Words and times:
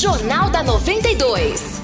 Jornal 0.00 0.48
da 0.48 0.62
92. 0.62 1.78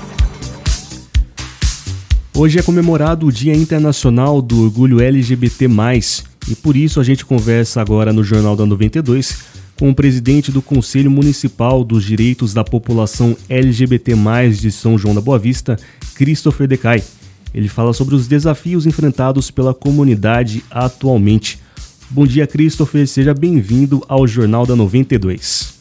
Hoje 2.35 2.59
é 2.59 2.63
comemorado 2.63 3.27
o 3.27 3.33
Dia 3.33 3.55
Internacional 3.55 4.41
do 4.41 4.63
Orgulho 4.63 5.03
LGBT+, 5.03 5.67
e 6.49 6.55
por 6.55 6.79
isso 6.79 6.99
a 6.99 7.05
gente 7.05 7.27
conversa 7.27 7.79
agora 7.83 8.15
no 8.15 8.25
Jornal 8.25 8.57
da 8.57 8.65
92 8.65 9.45
com 9.79 9.91
o 9.91 9.95
presidente 9.95 10.51
do 10.51 10.63
Conselho 10.63 11.11
Municipal 11.11 11.85
dos 11.85 12.05
Direitos 12.05 12.55
da 12.55 12.65
População 12.65 13.37
LGBT+, 13.51 14.15
de 14.59 14.73
São 14.73 14.97
João 14.97 15.15
da 15.15 15.21
Boa 15.21 15.39
Vista, 15.39 15.79
Christopher 16.15 16.67
Decay. 16.67 17.05
Ele 17.53 17.69
fala 17.69 17.93
sobre 17.93 18.15
os 18.15 18.27
desafios 18.27 18.87
enfrentados 18.87 19.51
pela 19.51 19.75
comunidade 19.75 20.65
atualmente. 20.71 21.59
Bom 22.09 22.27
dia, 22.27 22.47
Christopher, 22.47 23.07
seja 23.07 23.35
bem-vindo 23.35 24.03
ao 24.09 24.27
Jornal 24.27 24.65
da 24.65 24.75
92. 24.75 25.76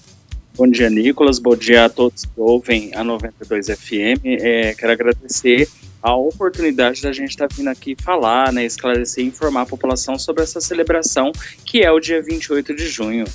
Bom 0.58 0.70
dia, 0.70 0.90
Nicolas. 0.90 1.38
Bom 1.38 1.54
dia 1.54 1.84
a 1.84 1.90
todos 1.90 2.24
que 2.24 2.32
ouvem 2.38 2.92
a 2.96 3.04
92 3.04 3.68
FM. 3.68 4.24
É, 4.24 4.74
quero 4.74 4.94
agradecer 4.94 5.68
a 6.02 6.16
oportunidade 6.16 7.02
da 7.02 7.12
gente 7.12 7.32
estar 7.32 7.50
tá 7.50 7.56
vindo 7.58 7.68
aqui 7.68 7.94
falar, 8.02 8.54
né, 8.54 8.66
esclarecer 8.66 9.26
e 9.26 9.28
informar 9.28 9.64
a 9.64 9.66
população 9.66 10.18
sobre 10.18 10.44
essa 10.44 10.62
celebração 10.62 11.34
que 11.66 11.84
é 11.84 11.92
o 11.92 12.00
dia 12.00 12.22
28 12.22 12.74
de 12.74 12.88
junho. 12.88 13.26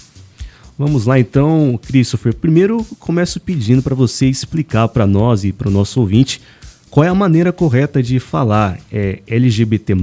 Vamos 0.78 1.05
lá 1.05 1.19
então, 1.19 1.78
Christopher. 1.87 2.34
Primeiro, 2.34 2.87
começo 2.98 3.39
pedindo 3.39 3.83
para 3.83 3.95
você 3.95 4.25
explicar 4.25 4.89
para 4.89 5.06
nós 5.06 5.45
e 5.45 5.52
para 5.52 5.69
o 5.69 5.70
nosso 5.70 6.00
ouvinte 6.00 6.41
qual 6.91 7.05
é 7.05 7.09
a 7.09 7.14
maneira 7.14 7.52
correta 7.52 8.02
de 8.02 8.19
falar, 8.19 8.78
é 8.91 9.20
LGBT+, 9.27 9.95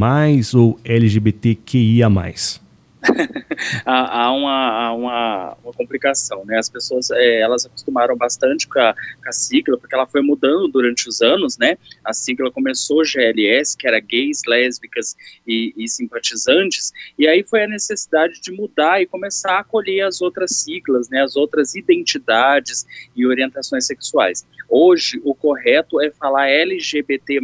ou 0.54 0.80
LGBTQIA+. 0.86 2.10
há, 3.86 4.32
uma, 4.32 4.86
há 4.86 4.94
uma, 4.94 5.58
uma, 5.64 5.74
complicação, 5.74 6.46
né? 6.46 6.58
As 6.58 6.70
pessoas, 6.70 7.10
é, 7.12 7.40
elas 7.40 7.66
acostumaram 7.66 8.16
bastante 8.16 8.68
com 8.68 8.80
a, 8.80 8.94
com 8.94 9.30
a, 9.30 9.32
sigla, 9.32 9.78
porque 9.78 9.96
ela 9.96 10.06
foi 10.06 10.22
mudando 10.22 10.68
durante 10.68 11.10
os 11.10 11.22
anos, 11.22 11.58
né? 11.58 11.78
A 12.04 12.14
sigla 12.14 12.52
começou 12.52 13.04
GLS, 13.04 13.76
que 13.78 13.88
era 13.88 14.00
gays, 14.00 14.42
lésbicas 14.48 15.16
e, 15.46 15.74
e 15.76 15.88
simpatizantes, 15.88 16.92
e 17.18 17.28
aí 17.28 17.44
foi 17.44 17.64
a 17.64 17.68
necessidade 17.68 18.42
de 18.42 18.52
mudar 18.52 19.02
e 19.02 19.06
começar 19.06 19.54
a 19.54 19.60
acolher 19.60 20.02
as 20.02 20.22
outras 20.22 20.52
siglas, 20.58 21.10
né? 21.10 21.24
As 21.24 21.36
outras 21.36 21.76
identidades 21.76 22.86
e 23.16 23.26
orientações 23.26 23.86
sexuais. 23.86 24.46
Hoje, 24.70 25.22
o 25.24 25.34
correto 25.34 26.02
é 26.02 26.12
falar 26.12 26.50
LGBT+, 26.50 27.40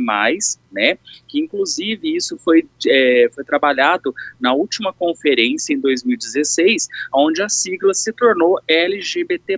né? 0.72 0.98
Que 1.28 1.40
inclusive 1.40 2.16
isso 2.16 2.38
foi, 2.38 2.68
é, 2.88 3.30
foi 3.34 3.44
trabalhado 3.44 4.14
na 4.40 4.54
última 4.54 4.94
conferência 4.94 5.74
em 5.74 5.80
2016, 6.04 6.88
onde 7.14 7.42
a 7.42 7.50
sigla 7.50 7.94
se 7.94 8.12
tornou 8.14 8.60
LGBT+. 8.68 9.58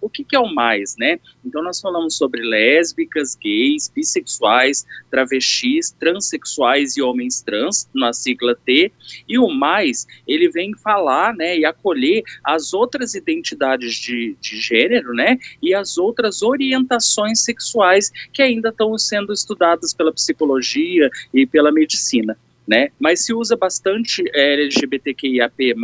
O 0.00 0.08
que, 0.08 0.24
que 0.24 0.36
é 0.36 0.40
o 0.40 0.52
mais, 0.54 0.96
né? 0.98 1.18
Então 1.44 1.62
nós 1.62 1.80
falamos 1.80 2.16
sobre 2.16 2.42
lésbicas, 2.42 3.34
gays, 3.34 3.88
bissexuais, 3.88 4.86
travestis, 5.10 5.90
transexuais 5.90 6.96
e 6.96 7.02
homens 7.02 7.42
trans, 7.42 7.88
na 7.94 8.12
sigla 8.12 8.54
T, 8.54 8.92
e 9.28 9.38
o 9.38 9.48
mais, 9.48 10.06
ele 10.26 10.48
vem 10.50 10.76
falar, 10.76 11.34
né, 11.34 11.58
e 11.58 11.64
acolher 11.64 12.22
as 12.44 12.72
outras 12.72 13.14
identidades 13.14 13.94
de, 13.94 14.36
de 14.40 14.60
gênero, 14.60 15.12
né, 15.14 15.38
e 15.62 15.74
as 15.74 15.96
outras 15.96 16.42
orientações 16.42 17.40
sexuais 17.40 18.10
que 18.32 18.42
ainda 18.42 18.68
estão 18.68 18.96
sendo 18.98 19.32
estudadas 19.32 19.94
pela 19.94 20.12
psicologia 20.12 21.10
e 21.32 21.46
pela 21.46 21.72
medicina 21.72 22.36
né? 22.68 22.90
Mas 23.00 23.24
se 23.24 23.32
usa 23.32 23.56
bastante 23.56 24.22
é, 24.34 24.52
LGBTQIAP+, 24.64 25.74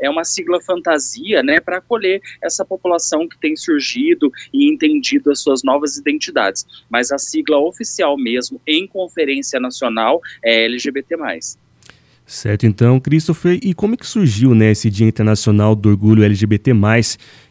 é 0.00 0.10
uma 0.10 0.24
sigla 0.24 0.60
fantasia, 0.60 1.42
né, 1.42 1.60
para 1.60 1.78
acolher 1.78 2.20
essa 2.42 2.64
população 2.64 3.28
que 3.28 3.38
tem 3.38 3.56
surgido 3.56 4.30
e 4.52 4.68
entendido 4.68 5.30
as 5.30 5.40
suas 5.40 5.62
novas 5.62 5.96
identidades. 5.96 6.66
Mas 6.90 7.12
a 7.12 7.18
sigla 7.18 7.58
oficial 7.58 8.18
mesmo, 8.18 8.60
em 8.66 8.86
conferência 8.86 9.60
nacional, 9.60 10.20
é 10.42 10.64
LGBT+. 10.64 11.16
Certo, 12.26 12.66
então, 12.66 13.00
Christopher, 13.00 13.58
e 13.62 13.72
como 13.72 13.94
é 13.94 13.96
que 13.96 14.06
surgiu 14.06 14.54
né, 14.54 14.72
esse 14.72 14.90
Dia 14.90 15.06
Internacional 15.06 15.74
do 15.74 15.88
Orgulho 15.88 16.22
LGBT+, 16.22 16.72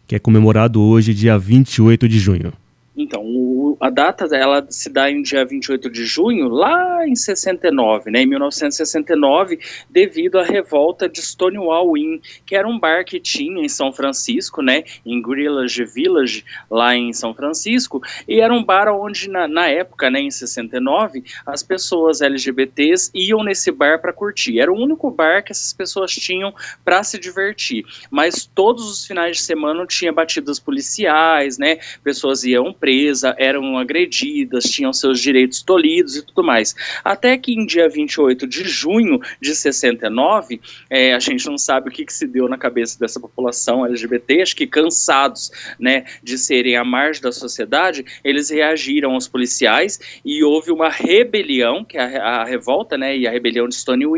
que 0.06 0.16
é 0.16 0.20
comemorado 0.20 0.80
hoje, 0.80 1.16
dia 1.16 1.36
28 1.38 2.08
de 2.08 2.20
junho? 2.20 2.54
Então, 2.96 3.24
o, 3.24 3.67
a 3.80 3.90
data 3.90 4.28
ela 4.36 4.66
se 4.70 4.90
dá 4.90 5.10
em 5.10 5.22
dia 5.22 5.46
28 5.46 5.90
de 5.90 6.06
junho, 6.06 6.48
lá 6.50 7.08
em 7.08 7.16
69, 7.16 8.12
né, 8.12 8.22
em 8.22 8.26
1969, 8.26 9.60
devido 9.90 10.40
à 10.40 10.44
revolta 10.44 11.08
de 11.08 11.22
Stonewall 11.22 11.98
Inn, 11.98 12.20
que 12.46 12.56
era 12.56 12.68
um 12.68 12.80
bar 12.80 13.06
que 13.06 13.20
tinha 13.20 13.64
em 13.64 13.70
São 13.70 13.92
Francisco, 13.92 14.62
né, 14.62 14.84
em 15.06 15.22
Grillage 15.22 15.86
Village, 15.86 16.46
lá 16.70 16.96
em 16.96 17.14
São 17.14 17.34
Francisco, 17.34 18.02
e 18.28 18.40
era 18.40 18.54
um 18.54 18.64
bar 18.64 18.88
onde, 18.90 19.30
na, 19.30 19.48
na 19.48 19.68
época, 19.68 20.10
né, 20.10 20.22
em 20.22 20.32
69, 20.32 21.24
as 21.46 21.62
pessoas 21.64 22.22
LGBTs 22.22 23.12
iam 23.14 23.44
nesse 23.44 23.72
bar 23.72 24.00
para 24.00 24.14
curtir. 24.14 24.60
Era 24.60 24.72
o 24.72 24.76
único 24.76 25.12
bar 25.12 25.44
que 25.44 25.52
essas 25.52 25.74
pessoas 25.74 26.12
tinham 26.12 26.54
para 26.84 27.04
se 27.04 27.20
divertir, 27.20 27.86
mas 28.10 28.46
todos 28.46 28.90
os 28.90 29.06
finais 29.06 29.38
de 29.38 29.44
semana 29.44 29.86
tinha 29.86 30.12
batidas 30.12 30.60
policiais, 30.60 31.58
né, 31.58 31.78
pessoas 32.04 32.44
iam 32.44 32.74
presa, 32.74 33.36
eram 33.38 33.67
agredidas, 33.76 34.66
tinham 34.66 34.94
seus 34.94 35.20
direitos 35.20 35.64
tolhidos 35.64 36.16
e 36.16 36.26
tudo 36.26 36.44
mais. 36.44 36.76
Até 37.04 37.36
que 37.38 37.54
em 37.54 37.66
dia 37.66 37.90
28 37.90 38.46
de 38.46 38.64
junho 38.64 39.20
de 39.42 39.56
69, 39.56 40.62
é, 40.90 41.16
a 41.16 41.20
gente 41.20 41.48
não 41.48 41.58
sabe 41.58 41.90
o 41.90 41.92
que, 41.92 42.06
que 42.06 42.14
se 42.14 42.28
deu 42.28 42.48
na 42.48 42.58
cabeça 42.58 43.00
dessa 43.00 43.20
população 43.20 43.84
LGBT, 43.86 44.44
acho 44.44 44.56
que 44.56 44.68
cansados 44.68 45.52
né, 45.80 46.06
de 46.22 46.38
serem 46.38 46.78
a 46.78 46.84
margem 46.84 47.24
da 47.24 47.32
sociedade, 47.32 48.06
eles 48.24 48.50
reagiram 48.50 49.14
aos 49.14 49.28
policiais 49.28 50.00
e 50.24 50.44
houve 50.44 50.72
uma 50.72 50.90
rebelião, 50.90 51.84
que 51.84 51.98
é 51.98 52.18
a, 52.18 52.42
a 52.42 52.46
revolta 52.46 52.98
né, 52.98 53.18
e 53.18 53.28
a 53.28 53.32
rebelião 53.32 53.68
de 53.68 53.76
Stonewall. 53.76 54.18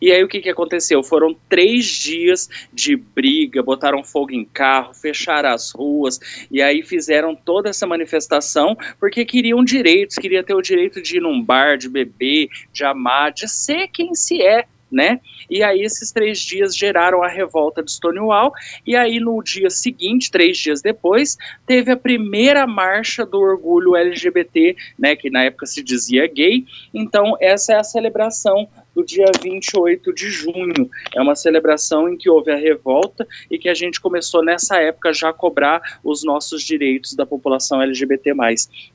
E 0.00 0.12
aí 0.12 0.22
o 0.22 0.28
que, 0.28 0.40
que 0.40 0.48
aconteceu? 0.48 1.02
Foram 1.02 1.36
três 1.48 1.86
dias 1.86 2.48
de 2.72 2.96
briga, 2.96 3.62
botaram 3.62 4.04
fogo 4.04 4.32
em 4.32 4.44
carro, 4.44 4.94
fecharam 4.94 5.50
as 5.50 5.72
ruas 5.72 6.18
e 6.50 6.62
aí 6.62 6.82
fizeram 6.82 7.34
toda 7.34 7.68
essa 7.68 7.86
manifestação 7.86 8.76
porque 8.98 9.24
queriam 9.24 9.64
direitos, 9.64 10.16
queria 10.16 10.42
ter 10.42 10.54
o 10.54 10.62
direito 10.62 11.02
de 11.02 11.16
ir 11.16 11.20
num 11.20 11.42
bar, 11.42 11.76
de 11.76 11.88
beber, 11.88 12.48
de 12.72 12.84
amar, 12.84 13.32
de 13.32 13.48
ser 13.48 13.88
quem 13.88 14.14
se 14.14 14.42
é, 14.42 14.66
né? 14.90 15.20
E 15.50 15.62
aí 15.62 15.82
esses 15.82 16.10
três 16.12 16.40
dias 16.40 16.76
geraram 16.76 17.22
a 17.22 17.28
revolta 17.28 17.82
de 17.82 17.92
Stonewall, 17.92 18.52
e 18.86 18.96
aí 18.96 19.20
no 19.20 19.42
dia 19.42 19.70
seguinte, 19.70 20.30
três 20.30 20.58
dias 20.58 20.80
depois, 20.80 21.36
teve 21.66 21.90
a 21.90 21.96
primeira 21.96 22.66
marcha 22.66 23.24
do 23.24 23.40
orgulho 23.40 23.96
LGBT, 23.96 24.76
né, 24.98 25.16
que 25.16 25.30
na 25.30 25.44
época 25.44 25.66
se 25.66 25.82
dizia 25.82 26.26
gay, 26.26 26.64
então 26.92 27.36
essa 27.40 27.74
é 27.74 27.76
a 27.76 27.84
celebração 27.84 28.68
do 28.96 29.04
dia 29.04 29.26
28 29.42 30.10
de 30.14 30.30
junho. 30.30 30.90
É 31.14 31.20
uma 31.20 31.36
celebração 31.36 32.08
em 32.08 32.16
que 32.16 32.30
houve 32.30 32.50
a 32.50 32.56
revolta 32.56 33.28
e 33.50 33.58
que 33.58 33.68
a 33.68 33.74
gente 33.74 34.00
começou 34.00 34.42
nessa 34.42 34.80
época 34.80 35.12
já 35.12 35.28
a 35.28 35.32
cobrar 35.34 36.00
os 36.02 36.24
nossos 36.24 36.62
direitos 36.62 37.14
da 37.14 37.26
população 37.26 37.82
LGBT+. 37.82 38.32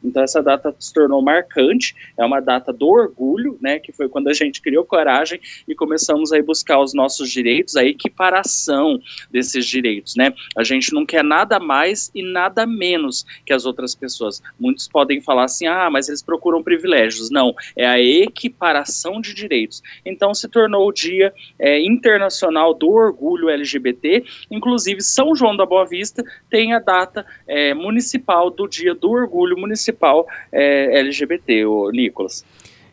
Então 0.04 0.24
essa 0.24 0.42
data 0.42 0.76
se 0.80 0.92
tornou 0.92 1.22
marcante, 1.22 1.96
é 2.18 2.26
uma 2.26 2.40
data 2.40 2.74
do 2.74 2.88
orgulho, 2.88 3.60
né, 3.62 3.78
que 3.78 3.92
foi 3.92 4.10
quando 4.10 4.28
a 4.28 4.34
gente 4.34 4.60
criou 4.60 4.84
coragem 4.84 5.40
e 5.68 5.76
começamos 5.76 6.34
a 6.34 6.42
buscar 6.42 6.80
os 6.80 6.96
nossos 6.96 7.30
direitos, 7.30 7.76
a 7.76 7.86
equiparação 7.86 9.00
desses 9.30 9.68
direitos, 9.68 10.16
né? 10.16 10.34
A 10.58 10.64
gente 10.64 10.92
não 10.94 11.06
quer 11.06 11.24
nada 11.24 11.60
mais 11.60 12.10
e 12.16 12.24
nada 12.24 12.66
menos 12.66 13.24
que 13.46 13.54
as 13.54 13.66
outras 13.68 13.94
pessoas. 13.94 14.42
Muitos 14.60 14.88
podem 14.88 15.22
falar 15.22 15.44
assim: 15.44 15.68
"Ah, 15.68 15.90
mas 15.92 16.08
eles 16.08 16.24
procuram 16.24 16.64
privilégios". 16.64 17.30
Não, 17.30 17.54
é 17.76 17.86
a 17.86 18.02
equiparação 18.02 19.22
de 19.22 19.36
direitos. 19.36 19.84
Então 20.06 20.34
se 20.34 20.48
tornou 20.48 20.88
o 20.88 20.92
Dia 20.92 21.34
é, 21.60 21.82
Internacional 21.82 22.74
do 22.74 22.90
Orgulho 22.90 23.50
LGBT. 23.50 24.24
Inclusive, 24.50 25.02
São 25.02 25.36
João 25.36 25.56
da 25.56 25.66
Boa 25.66 25.86
Vista 25.86 26.24
tem 26.50 26.74
a 26.74 26.80
data 26.80 27.26
é, 27.48 27.74
municipal 27.74 28.50
do 28.50 28.68
Dia 28.68 28.94
do 28.94 29.10
Orgulho 29.10 29.58
Municipal 29.58 30.28
é, 30.52 31.00
LGBT, 31.00 31.66
o 31.66 31.90
Nicolas. 31.92 32.46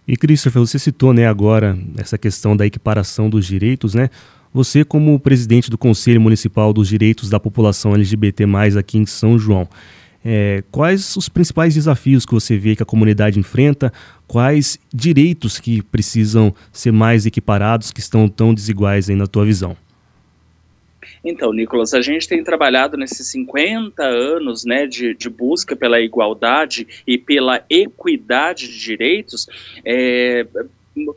E 0.07 0.17
Christopher, 0.17 0.61
você 0.61 0.79
citou 0.79 1.13
né, 1.13 1.27
agora 1.27 1.79
essa 1.99 2.17
questão 2.17 2.57
da 2.57 2.65
equiparação 2.65 3.29
dos 3.29 3.47
direitos, 3.47 3.95
né? 3.95 4.09
Você, 4.55 4.83
como 4.83 5.21
presidente 5.21 5.71
do 5.71 5.77
Conselho 5.77 6.21
Municipal 6.21 6.73
dos 6.73 6.89
Direitos 6.89 7.29
da 7.29 7.39
População 7.39 7.95
LGBT, 7.95 8.45
aqui 8.79 8.97
em 8.97 9.05
São 9.05 9.39
João, 9.39 9.69
é, 10.31 10.63
quais 10.71 11.17
os 11.17 11.27
principais 11.27 11.73
desafios 11.73 12.27
que 12.27 12.35
você 12.35 12.59
vê 12.59 12.77
que 12.77 12.83
a 12.83 12.87
comunidade 12.87 13.41
enfrenta? 13.41 13.91
Quais 14.27 14.79
direitos 14.93 15.59
que 15.59 15.81
precisam 15.81 16.55
ser 16.71 16.93
mais 16.93 17.25
equiparados, 17.25 17.91
que 17.91 18.01
estão 18.01 18.29
tão 18.29 18.53
desiguais 18.53 19.09
aí 19.09 19.17
na 19.17 19.27
tua 19.27 19.47
visão? 19.47 19.75
Então, 21.25 21.51
Nicolas, 21.51 21.95
a 21.95 22.03
gente 22.03 22.29
tem 22.29 22.45
trabalhado 22.45 22.99
nesses 22.99 23.27
50 23.29 24.03
anos 24.03 24.67
né, 24.67 24.87
de, 24.87 25.15
de 25.15 25.31
busca 25.31 25.75
pela 25.75 25.99
igualdade 25.99 26.87
e 27.07 27.17
pela 27.17 27.65
equidade 27.71 28.69
de 28.69 28.79
direitos, 28.79 29.49
é, 29.83 30.47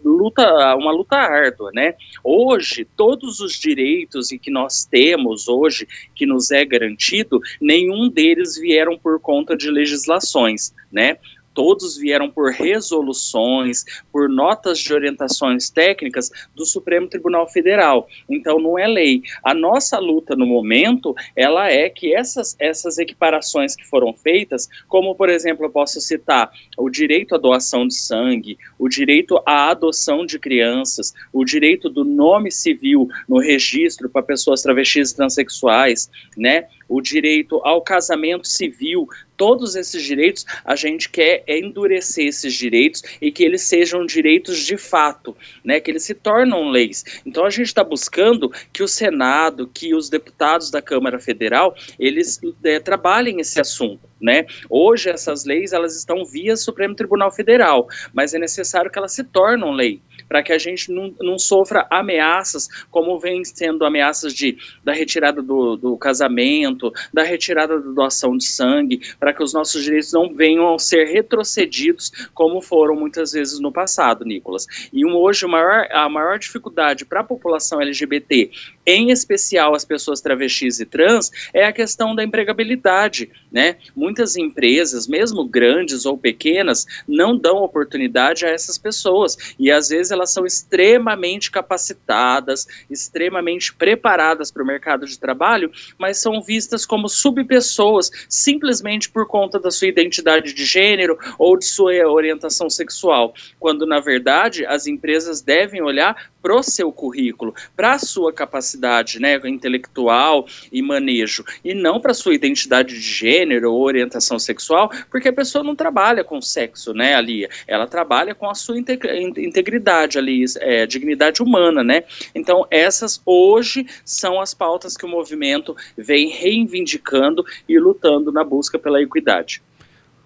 luta, 0.04 0.75
uma 0.75 0.92
luta 0.92 1.18
árdua, 1.18 1.72
né? 1.74 1.95
Hoje, 2.24 2.86
todos 2.95 3.39
os 3.39 3.54
direitos 3.54 4.30
que 4.42 4.51
nós 4.51 4.86
temos 4.86 5.48
hoje, 5.48 5.88
que 6.16 6.25
nos 6.25 6.51
é 6.51 6.63
garantido, 6.66 7.39
nenhum 7.60 8.10
deles 8.10 8.57
vieram 8.57 8.98
por 8.98 9.19
conta 9.19 9.56
de 9.56 9.69
legislações, 9.69 10.74
né? 10.92 11.18
Todos 11.53 11.98
vieram 11.98 12.30
por 12.30 12.51
resoluções, 12.51 13.86
por 14.12 14.30
notas 14.30 14.80
de 14.80 14.94
orientações 14.94 15.69
técnicas 15.69 16.31
do 16.56 16.65
Supremo 16.65 17.07
Tribunal 17.07 17.48
Federal. 17.48 18.07
Então 18.30 18.59
não 18.59 18.77
é 18.77 18.88
lei. 18.88 19.21
A 19.44 19.53
nossa 19.53 20.00
luta 20.00 20.36
no 20.36 20.45
momento, 20.45 21.15
ela 21.36 21.69
é 21.69 21.89
que 21.89 22.13
essas 22.13 22.56
essas 22.59 22.98
equiparações 22.98 23.75
que 23.75 23.86
foram 23.86 24.13
feitas, 24.13 24.69
como 24.88 25.15
por 25.15 25.30
exemplo, 25.30 25.65
eu 25.65 25.69
posso 25.69 26.00
citar 26.00 26.51
o 26.77 26.89
direito 26.89 27.36
à 27.36 27.38
doação 27.38 27.88
de 27.88 27.95
sangue, 27.95 28.57
o 28.77 28.88
direito 28.88 29.42
à 29.45 29.69
adoção 29.69 30.25
de 30.25 30.39
crianças, 30.39 31.13
o 31.31 31.44
direito 31.44 31.89
do 31.89 32.04
nome 32.04 32.51
civil 32.51 33.09
no 33.27 33.39
registro 33.39 34.09
para 34.09 34.21
pessoas 34.21 34.62
travestis 34.62 35.12
e 35.12 35.15
transexuais, 35.15 36.09
né? 36.38 36.68
O 36.88 37.01
direito 37.01 37.62
ao 37.63 37.81
casamento 37.81 38.47
civil, 38.47 39.07
todos 39.38 39.75
esses 39.75 40.04
direitos, 40.04 40.45
a 40.65 40.75
gente 40.75 41.09
quer 41.09 41.40
é 41.47 41.59
endurecer 41.59 42.27
esses 42.27 42.53
direitos 42.53 43.01
e 43.21 43.31
que 43.31 43.43
eles 43.43 43.61
sejam 43.63 44.05
direitos 44.05 44.59
de 44.59 44.77
fato, 44.77 45.35
né, 45.63 45.79
que 45.79 45.91
eles 45.91 46.03
se 46.03 46.13
tornam 46.13 46.69
leis. 46.69 47.03
Então 47.25 47.45
a 47.45 47.49
gente 47.49 47.67
está 47.67 47.83
buscando 47.83 48.51
que 48.71 48.83
o 48.83 48.88
Senado, 48.88 49.67
que 49.67 49.93
os 49.95 50.09
deputados 50.09 50.69
da 50.69 50.81
Câmara 50.81 51.19
Federal, 51.19 51.75
eles 51.99 52.39
é, 52.63 52.79
trabalhem 52.79 53.39
esse 53.39 53.59
assunto. 53.59 54.10
Né? 54.21 54.45
Hoje 54.69 55.09
essas 55.09 55.45
leis 55.45 55.73
elas 55.73 55.95
estão 55.97 56.23
via 56.23 56.56
Supremo 56.56 56.94
Tribunal 56.94 57.31
Federal, 57.31 57.88
mas 58.13 58.33
é 58.33 58.39
necessário 58.39 58.91
que 58.91 59.00
elas 59.00 59.13
se 59.13 59.23
tornem 59.23 59.73
lei 59.73 60.01
para 60.27 60.44
que 60.44 60.53
a 60.53 60.57
gente 60.57 60.91
não, 60.91 61.13
não, 61.19 61.38
sofra 61.38 61.85
ameaças 61.89 62.69
como 62.89 63.19
vem 63.19 63.44
sendo 63.44 63.83
ameaças 63.83 64.33
de 64.33 64.57
da 64.83 64.94
retirada 64.94 65.41
do, 65.41 65.75
do 65.75 65.97
casamento, 65.97 66.94
da 67.13 67.23
retirada 67.23 67.79
da 67.79 67.91
doação 67.91 68.38
de 68.38 68.45
sangue, 68.45 69.01
para 69.19 69.33
que 69.33 69.44
os 69.44 69.53
nossos 69.53 69.83
direitos 69.83 70.13
não 70.13 70.33
venham 70.33 70.73
a 70.73 70.79
ser 70.79 71.06
retrocedidos 71.06 72.29
como 72.33 72.62
foram 72.62 72.95
muitas 72.95 73.33
vezes 73.33 73.59
no 73.59 73.73
passado, 73.73 74.23
Nicolas. 74.23 74.65
E 74.94 75.06
hoje 75.06 75.45
maior, 75.47 75.88
a 75.91 76.07
maior 76.07 76.39
dificuldade 76.39 77.03
para 77.03 77.19
a 77.19 77.25
população 77.25 77.81
LGBT 77.81 78.51
em 78.85 79.12
especial 79.12 79.75
as 79.75 79.85
pessoas 79.85 80.21
travestis 80.21 80.79
e 80.79 80.85
trans, 80.85 81.31
é 81.53 81.65
a 81.65 81.73
questão 81.73 82.15
da 82.15 82.23
empregabilidade, 82.23 83.29
né? 83.51 83.77
Muitas 84.11 84.35
empresas, 84.35 85.07
mesmo 85.07 85.45
grandes 85.47 86.05
ou 86.05 86.17
pequenas, 86.17 86.85
não 87.07 87.37
dão 87.37 87.63
oportunidade 87.63 88.45
a 88.45 88.49
essas 88.49 88.77
pessoas. 88.77 89.55
E 89.57 89.71
às 89.71 89.87
vezes 89.87 90.11
elas 90.11 90.33
são 90.33 90.45
extremamente 90.45 91.49
capacitadas, 91.49 92.67
extremamente 92.89 93.73
preparadas 93.73 94.51
para 94.51 94.63
o 94.63 94.65
mercado 94.65 95.05
de 95.05 95.17
trabalho, 95.17 95.71
mas 95.97 96.17
são 96.17 96.41
vistas 96.41 96.85
como 96.85 97.07
subpessoas 97.07 98.11
simplesmente 98.27 99.09
por 99.09 99.25
conta 99.25 99.57
da 99.57 99.71
sua 99.71 99.87
identidade 99.87 100.53
de 100.53 100.65
gênero 100.65 101.17
ou 101.39 101.57
de 101.57 101.63
sua 101.63 101.93
orientação 102.05 102.69
sexual, 102.69 103.33
quando 103.57 103.85
na 103.85 104.01
verdade 104.01 104.65
as 104.65 104.87
empresas 104.87 105.39
devem 105.39 105.81
olhar 105.81 106.31
para 106.41 106.55
o 106.55 106.63
seu 106.63 106.91
currículo, 106.91 107.53
para 107.75 107.93
a 107.93 107.99
sua 107.99 108.33
capacidade 108.33 109.19
né, 109.19 109.39
intelectual 109.45 110.45
e 110.71 110.81
manejo, 110.81 111.43
e 111.63 111.73
não 111.73 111.99
para 111.99 112.13
sua 112.13 112.33
identidade 112.33 112.95
de 112.95 113.01
gênero 113.01 113.71
ou 113.71 113.81
orientação 113.81 114.39
sexual, 114.39 114.91
porque 115.09 115.29
a 115.29 115.33
pessoa 115.33 115.63
não 115.63 115.75
trabalha 115.75 116.23
com 116.23 116.41
sexo 116.41 116.93
né, 116.93 117.15
ali, 117.15 117.47
ela 117.67 117.88
trabalha 117.88 118.33
com 118.33 118.49
a 118.49 118.55
sua 118.55 118.77
integridade 118.77 120.17
ali, 120.17 120.45
é, 120.59 120.85
dignidade 120.85 121.41
humana, 121.41 121.83
né? 121.83 122.03
Então, 122.33 122.65
essas 122.69 123.21
hoje 123.25 123.85
são 124.03 124.39
as 124.39 124.53
pautas 124.53 124.97
que 124.97 125.05
o 125.05 125.09
movimento 125.09 125.75
vem 125.97 126.29
reivindicando 126.29 127.44
e 127.67 127.79
lutando 127.79 128.31
na 128.31 128.44
busca 128.44 128.79
pela 128.79 129.01
equidade. 129.01 129.61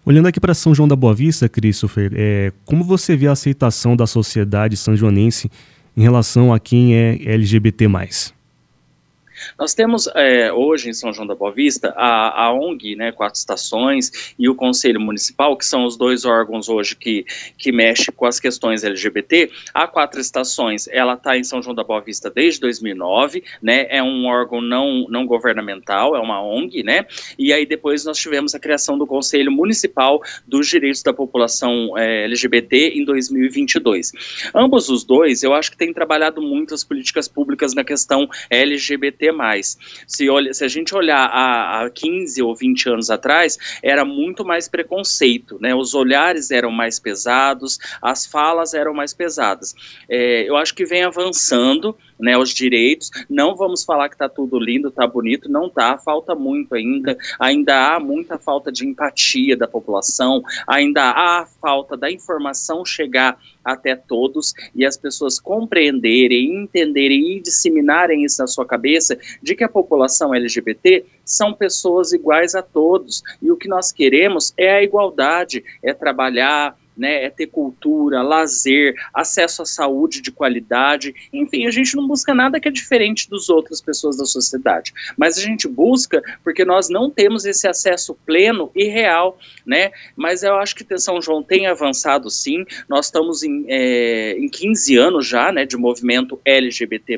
Olhando 0.06 0.28
aqui 0.28 0.40
para 0.40 0.54
São 0.54 0.76
João 0.76 0.88
da 0.88 0.96
Boa 0.96 1.16
Vista, 1.16 1.50
Christopher, 1.50 2.12
é, 2.16 2.52
como 2.64 2.84
você 2.84 3.16
vê 3.16 3.28
a 3.28 3.32
aceitação 3.32 3.96
da 3.96 4.06
sociedade 4.06 4.78
sanjoanense 4.78 5.50
em 5.96 6.02
relação 6.02 6.54
a 6.54 6.60
quem 6.60 6.96
é 6.96 7.18
LGBT+. 7.24 7.88
Nós 9.58 9.74
temos 9.74 10.08
é, 10.16 10.52
hoje 10.52 10.90
em 10.90 10.94
São 10.94 11.14
João 11.14 11.28
da 11.28 11.36
Boa 11.36 11.52
Vista 11.52 11.94
a, 11.96 12.46
a 12.46 12.54
ONG, 12.54 12.96
né, 12.96 13.12
Quatro 13.12 13.38
Estações, 13.38 14.34
e 14.38 14.50
o 14.50 14.56
Conselho 14.56 15.00
Municipal, 15.00 15.58
que 15.58 15.66
são 15.66 15.86
os 15.86 15.98
dois 15.98 16.26
órgãos 16.26 16.70
hoje 16.70 16.96
que, 16.96 17.26
que 17.58 17.72
mexem 17.72 18.14
com 18.14 18.26
as 18.26 18.40
questões 18.40 18.84
LGBT. 18.84 19.52
A 19.74 19.88
Quatro 19.88 20.20
Estações, 20.20 20.88
ela 20.88 21.14
está 21.14 21.38
em 21.38 21.44
São 21.44 21.62
João 21.62 21.76
da 21.76 21.84
Boa 21.84 22.02
Vista 22.02 22.30
desde 22.30 22.60
2009, 22.62 23.44
né, 23.62 23.88
é 23.90 24.02
um 24.02 24.26
órgão 24.26 24.62
não, 24.62 25.06
não 25.10 25.26
governamental, 25.26 26.16
é 26.16 26.20
uma 26.20 26.42
ONG, 26.42 26.84
né, 26.84 27.06
e 27.38 27.54
aí 27.54 27.66
depois 27.66 28.06
nós 28.06 28.18
tivemos 28.18 28.56
a 28.56 28.60
criação 28.60 28.98
do 28.98 29.08
Conselho 29.08 29.52
Municipal 29.52 30.22
dos 30.48 30.68
Direitos 30.68 31.04
da 31.04 31.14
População 31.14 31.98
é, 31.98 32.26
LGBT 32.26 32.90
em 32.96 33.06
2022. 33.06 34.12
Ambos 34.54 34.90
os 34.90 35.04
dois, 35.04 35.44
eu 35.44 35.54
acho 35.54 35.72
que 35.72 35.78
têm 35.78 35.94
trabalhado 35.94 36.42
muito 36.42 36.74
as 36.74 36.84
políticas 36.84 37.28
públicas 37.28 37.74
na 37.74 37.84
questão 37.84 38.28
LGBT 38.50 39.32
mais. 39.36 39.78
Se, 40.08 40.30
olha, 40.30 40.54
se 40.54 40.64
a 40.64 40.68
gente 40.68 40.96
olhar 40.96 41.26
há, 41.26 41.84
há 41.86 41.90
15 41.90 42.42
ou 42.42 42.56
20 42.56 42.90
anos 42.90 43.10
atrás, 43.10 43.58
era 43.84 44.06
muito 44.06 44.46
mais 44.46 44.68
preconceito, 44.68 45.58
né? 45.62 45.76
Os 45.76 45.94
olhares 45.94 46.52
eram 46.52 46.72
mais 46.72 47.00
pesados, 47.00 47.78
as 48.02 48.26
falas 48.26 48.74
eram 48.74 48.94
mais 48.94 49.14
pesadas. 49.14 49.76
É, 50.10 50.48
eu 50.50 50.56
acho 50.56 50.74
que 50.74 50.86
vem 50.86 51.04
avançando, 51.04 51.96
né, 52.20 52.38
os 52.38 52.50
direitos. 52.50 53.12
Não 53.30 53.56
vamos 53.56 53.84
falar 53.84 54.10
que 54.10 54.16
está 54.16 54.30
tudo 54.30 54.60
lindo, 54.60 54.88
está 54.88 55.06
bonito, 55.06 55.50
não 55.50 55.68
está. 55.68 55.98
Falta 55.98 56.34
muito 56.34 56.76
ainda. 56.76 57.18
Ainda 57.40 57.96
há 57.96 58.00
muita 58.00 58.38
falta 58.38 58.72
de 58.72 58.88
empatia 58.88 59.56
da 59.56 59.68
população. 59.68 60.42
Ainda 60.68 61.12
há 61.12 61.46
falta 61.62 61.98
da 61.98 62.12
informação 62.12 62.86
chegar 62.86 63.38
até 63.64 63.96
todos 63.96 64.54
e 64.76 64.86
as 64.86 64.96
pessoas 64.96 65.40
compreenderem, 65.40 66.64
entenderem 66.64 67.38
e 67.38 67.42
disseminarem 67.42 68.24
isso 68.24 68.40
na 68.40 68.48
sua 68.48 68.66
cabeça 68.66 69.18
de 69.42 69.56
que 69.56 69.64
a 69.64 69.70
população 69.70 70.34
LGBT 70.34 71.06
são 71.24 71.54
pessoas 71.54 72.14
iguais 72.14 72.56
a 72.56 72.62
todos. 72.62 73.24
E 73.42 73.52
o 73.52 73.58
que 73.58 73.68
nós 73.68 73.92
queremos 73.92 74.54
é 74.58 74.76
a 74.76 74.84
igualdade, 74.84 75.64
é 75.84 75.94
trabalhar 75.94 76.78
né, 76.98 77.26
é 77.26 77.30
ter 77.30 77.48
cultura, 77.48 78.22
lazer, 78.22 78.96
acesso 79.14 79.62
à 79.62 79.66
saúde 79.66 80.22
de 80.22 80.32
qualidade, 80.32 81.14
enfim, 81.32 81.68
a 81.68 81.72
gente 81.72 81.96
não 81.96 82.08
busca 82.08 82.34
nada 82.34 82.60
que 82.60 82.68
é 82.68 82.72
diferente 82.72 83.30
das 83.30 83.50
outras 83.50 83.82
pessoas 83.82 84.18
da 84.18 84.26
sociedade, 84.26 84.94
mas 85.18 85.38
a 85.38 85.42
gente 85.42 85.68
busca 85.68 86.22
porque 86.44 86.64
nós 86.64 86.90
não 86.90 87.10
temos 87.10 87.46
esse 87.46 87.68
acesso 87.68 88.18
pleno 88.26 88.72
e 88.76 88.86
real, 88.86 89.38
né, 89.66 89.92
mas 90.16 90.44
eu 90.44 90.56
acho 90.56 90.76
que 90.76 90.98
São 90.98 91.22
João 91.22 91.44
tem 91.44 91.68
avançado 91.68 92.30
sim, 92.30 92.66
nós 92.88 93.06
estamos 93.06 93.44
em, 93.44 93.66
é, 93.68 94.38
em 94.38 94.48
15 94.48 94.98
anos 94.98 95.28
já, 95.28 95.52
né, 95.52 95.66
de 95.66 95.78
movimento 95.78 96.40
LGBT+, 96.46 97.18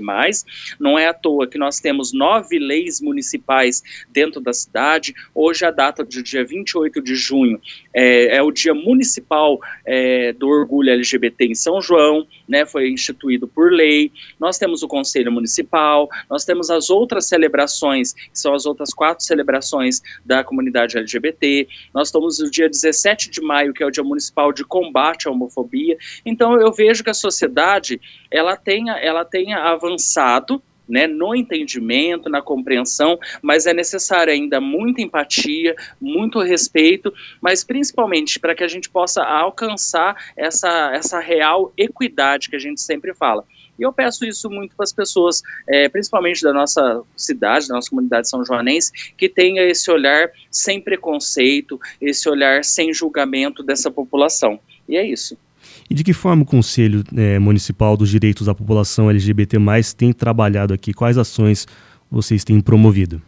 não 0.79 0.97
é 0.97 1.07
à 1.07 1.13
toa 1.13 1.47
que 1.47 1.57
nós 1.57 1.79
temos 1.79 2.13
nove 2.13 2.59
leis 2.59 3.01
municipais 3.01 3.83
dentro 4.09 4.41
da 4.41 4.53
cidade, 4.53 5.13
hoje 5.33 5.65
a 5.65 5.71
data 5.71 6.03
do 6.03 6.23
dia 6.23 6.45
28 6.45 7.01
de 7.01 7.15
junho 7.15 7.61
é, 7.93 8.37
é 8.37 8.41
o 8.41 8.51
dia 8.51 8.73
municipal 8.73 9.59
é, 9.85 10.33
do 10.33 10.47
orgulho 10.47 10.91
LGBT 10.91 11.45
em 11.45 11.55
São 11.55 11.81
João, 11.81 12.27
né, 12.47 12.65
foi 12.65 12.89
instituído 12.89 13.47
por 13.47 13.71
lei. 13.71 14.11
Nós 14.39 14.57
temos 14.57 14.83
o 14.83 14.87
Conselho 14.87 15.31
Municipal, 15.31 16.09
nós 16.29 16.45
temos 16.45 16.69
as 16.69 16.89
outras 16.89 17.27
celebrações, 17.27 18.13
que 18.13 18.39
são 18.39 18.53
as 18.53 18.65
outras 18.65 18.93
quatro 18.93 19.23
celebrações 19.23 20.01
da 20.25 20.43
comunidade 20.43 20.97
LGBT. 20.97 21.67
Nós 21.93 22.11
temos 22.11 22.39
o 22.39 22.49
dia 22.49 22.69
17 22.69 23.29
de 23.29 23.41
maio, 23.41 23.73
que 23.73 23.83
é 23.83 23.85
o 23.85 23.91
Dia 23.91 24.03
Municipal 24.03 24.51
de 24.51 24.63
Combate 24.63 25.27
à 25.27 25.31
Homofobia. 25.31 25.97
Então 26.25 26.59
eu 26.59 26.71
vejo 26.71 27.03
que 27.03 27.09
a 27.09 27.13
sociedade 27.13 27.99
ela 28.29 28.55
tenha, 28.55 28.93
ela 28.93 29.23
tenha 29.23 29.57
avançado 29.57 30.61
né, 30.87 31.07
no 31.07 31.35
entendimento, 31.35 32.29
na 32.29 32.41
compreensão, 32.41 33.17
mas 33.41 33.65
é 33.65 33.73
necessário 33.73 34.31
ainda 34.31 34.61
muita 34.61 35.01
empatia, 35.01 35.75
muito 35.99 36.39
respeito, 36.41 37.13
mas 37.41 37.63
principalmente 37.63 38.39
para 38.39 38.55
que 38.55 38.63
a 38.63 38.67
gente 38.67 38.89
possa 38.89 39.23
alcançar 39.23 40.15
essa, 40.35 40.91
essa 40.93 41.19
real 41.19 41.73
equidade 41.77 42.49
que 42.49 42.55
a 42.55 42.59
gente 42.59 42.81
sempre 42.81 43.13
fala. 43.13 43.43
E 43.79 43.83
eu 43.83 43.93
peço 43.93 44.25
isso 44.25 44.49
muito 44.49 44.75
para 44.75 44.83
as 44.83 44.93
pessoas, 44.93 45.41
é, 45.67 45.87
principalmente 45.87 46.41
da 46.41 46.51
nossa 46.51 47.03
cidade, 47.15 47.67
da 47.67 47.75
nossa 47.75 47.89
comunidade 47.89 48.27
são 48.27 48.43
joanense, 48.43 48.91
que 49.15 49.29
tenha 49.29 49.61
esse 49.63 49.89
olhar 49.91 50.31
sem 50.49 50.81
preconceito, 50.81 51.79
esse 52.01 52.27
olhar 52.27 52.63
sem 52.63 52.91
julgamento 52.91 53.61
dessa 53.61 53.91
população. 53.91 54.59
E 54.89 54.97
é 54.97 55.05
isso. 55.05 55.37
E 55.89 55.93
de 55.93 56.03
que 56.03 56.13
forma 56.13 56.43
o 56.43 56.45
Conselho 56.45 57.03
é, 57.15 57.39
Municipal 57.39 57.95
dos 57.95 58.09
Direitos 58.09 58.47
da 58.47 58.53
População 58.53 59.09
LGBT 59.09 59.57
tem 59.93 60.11
trabalhado 60.11 60.73
aqui? 60.73 60.93
Quais 60.93 61.17
ações 61.17 61.65
vocês 62.11 62.43
têm 62.43 62.59
promovido? 62.59 63.21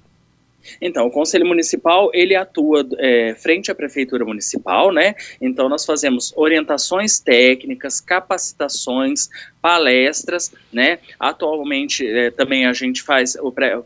Então, 0.82 1.08
o 1.08 1.12
Conselho 1.12 1.46
Municipal, 1.46 2.10
ele 2.13 2.36
atua 2.36 2.88
é, 2.98 3.36
frente 3.36 3.72
à 3.72 3.75
Prefeitura 3.75 4.25
Municipal, 4.25 4.92
né? 4.92 5.16
Então, 5.42 5.70
nós 5.70 5.86
fazemos 5.86 6.34
orientações 6.36 7.20
técnicas, 7.20 8.00
capacitações, 8.00 9.30
palestras, 9.62 10.51
né? 10.72 11.00
Atualmente, 11.20 12.06
é, 12.06 12.32
também 12.32 12.66
a 12.66 12.74
gente 12.74 13.01
faz, 13.01 13.36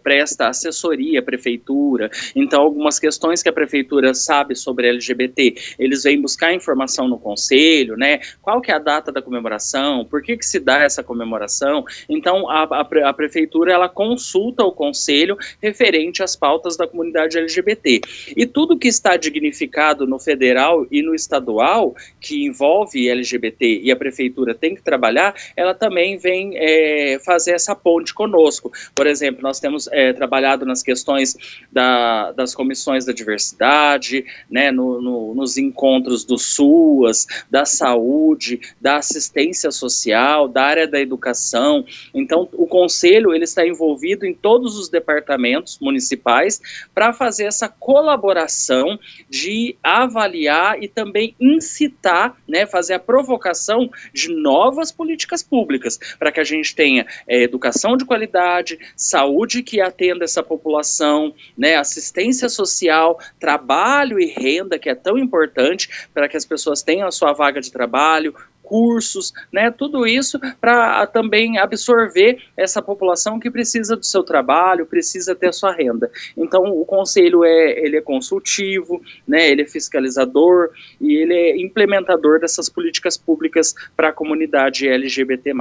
presta 0.04 0.48
assessoria 0.48 1.20
à 1.20 1.24
Prefeitura, 1.24 2.10
então, 2.36 2.62
algumas 2.62 3.00
questões 3.00 3.42
que 3.42 3.50
a 3.50 3.54
Prefeitura 3.54 4.14
sabe 4.14 4.56
sobre 4.56 4.88
LGBT, 4.88 5.56
eles 5.80 6.04
vêm 6.04 6.22
buscar 6.22 6.54
informação 6.54 7.08
no 7.08 7.18
Conselho, 7.18 7.96
né? 7.98 8.20
Qual 8.42 8.62
que 8.62 8.72
é 8.72 8.76
a 8.76 8.80
data 8.80 9.12
da 9.12 9.22
comemoração, 9.22 10.06
por 10.06 10.22
que 10.22 10.38
que 10.38 10.46
se 10.46 10.60
dá 10.60 10.84
essa 10.84 11.04
comemoração? 11.04 11.84
Então, 12.08 12.50
a, 12.50 12.64
a, 12.64 13.10
a 13.10 13.14
Prefeitura, 13.14 13.74
ela 13.74 13.90
consulta 13.90 14.64
o 14.64 14.72
Conselho 14.72 15.38
referente 15.62 16.22
às 16.22 16.36
pautas 16.36 16.63
pautas 16.64 16.78
da 16.78 16.88
comunidade 16.88 17.38
LGBT. 17.38 18.02
E 18.36 18.46
tudo 18.46 18.78
que 18.78 18.88
está 18.88 19.18
dignificado 19.18 20.08
no 20.08 20.18
federal 20.18 20.88
e 20.90 21.02
no 21.02 21.14
estadual, 21.14 21.94
que 22.22 22.46
envolve 22.46 23.10
LGBT 23.10 23.82
e 23.84 23.92
a 23.92 23.96
prefeitura 23.96 24.56
tem 24.56 24.74
que 24.74 24.82
trabalhar, 24.82 25.36
ela 25.58 25.74
também 25.74 26.18
vem 26.18 26.54
é, 26.56 27.20
fazer 27.24 27.52
essa 27.52 27.76
ponte 27.76 28.14
conosco. 28.14 28.72
Por 28.96 29.06
exemplo, 29.06 29.44
nós 29.44 29.60
temos 29.60 29.90
é, 29.92 30.14
trabalhado 30.14 30.66
nas 30.66 30.82
questões 30.82 31.36
da, 31.72 32.32
das 32.32 32.56
comissões 32.56 33.06
da 33.06 33.12
diversidade, 33.12 34.26
né, 34.50 34.72
no, 34.72 35.02
no, 35.02 35.36
nos 35.36 35.58
encontros 35.58 36.24
do 36.24 36.38
SUAS, 36.38 37.28
da 37.50 37.66
saúde, 37.66 38.62
da 38.80 38.98
assistência 38.98 39.72
social, 39.72 40.48
da 40.48 40.64
área 40.64 40.88
da 40.88 41.00
educação. 41.00 41.84
Então, 42.14 42.48
o 42.54 42.66
conselho 42.66 43.34
ele 43.34 43.44
está 43.44 43.66
envolvido 43.68 44.26
em 44.26 44.34
todos 44.34 44.78
os 44.78 44.88
departamentos 44.90 45.78
municipais 45.82 46.53
para 46.94 47.14
fazer 47.14 47.46
essa 47.46 47.70
colaboração 47.70 49.00
de 49.30 49.76
avaliar 49.84 50.82
e 50.82 50.88
também 50.88 51.36
incitar, 51.40 52.36
né, 52.48 52.66
fazer 52.66 52.94
a 52.94 53.00
provocação 53.00 53.90
de 54.14 54.34
novas 54.34 54.92
políticas 54.92 55.44
públicas, 55.44 56.00
para 56.18 56.32
que 56.32 56.40
a 56.40 56.44
gente 56.44 56.76
tenha 56.76 57.06
é, 57.28 57.44
educação 57.44 57.96
de 57.98 58.06
qualidade, 58.06 58.80
saúde 58.96 59.64
que 59.64 59.82
atenda 59.82 60.26
essa 60.26 60.44
população, 60.44 61.34
né, 61.58 61.76
assistência 61.76 62.50
social, 62.50 63.20
trabalho 63.40 64.20
e 64.20 64.26
renda, 64.26 64.80
que 64.80 64.90
é 64.90 64.96
tão 64.96 65.18
importante 65.18 66.08
para 66.14 66.28
que 66.28 66.38
as 66.38 66.46
pessoas 66.46 66.82
tenham 66.82 67.08
a 67.08 67.12
sua 67.12 67.34
vaga 67.34 67.62
de 67.62 67.72
trabalho, 67.72 68.36
cursos, 68.64 69.34
né, 69.52 69.70
tudo 69.70 70.08
isso 70.08 70.40
para 70.60 71.06
também 71.06 71.60
absorver 71.60 72.40
essa 72.58 72.82
população 72.82 73.40
que 73.40 73.52
precisa 73.52 73.96
do 73.96 74.06
seu 74.06 74.24
trabalho, 74.24 74.86
precisa 74.86 75.36
ter 75.36 75.50
a 75.50 75.52
sua 75.52 75.74
renda. 75.74 76.10
Então, 76.36 76.64
o 76.64 76.86
conselho 76.86 77.44
é, 77.44 77.86
ele 77.86 77.98
é 77.98 78.02
consultivo, 78.02 79.02
né, 79.28 79.52
ele 79.52 79.62
é 79.62 79.68
fiscalizador 79.68 80.70
e 81.00 81.14
ele 81.14 81.34
é 81.34 81.62
implementador 81.62 82.40
dessas 82.40 82.70
políticas 82.70 83.18
públicas 83.18 83.76
para 83.96 84.10
a 84.10 84.14
comunidade 84.14 84.88
LGBT+. 84.88 85.54